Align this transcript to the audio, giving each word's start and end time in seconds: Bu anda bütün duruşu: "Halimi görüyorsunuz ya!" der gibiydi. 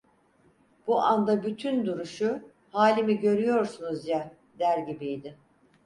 Bu 0.87 0.99
anda 0.99 1.43
bütün 1.43 1.85
duruşu: 1.85 2.41
"Halimi 2.71 3.19
görüyorsunuz 3.19 4.07
ya!" 4.07 4.33
der 4.59 4.77
gibiydi. 4.77 5.37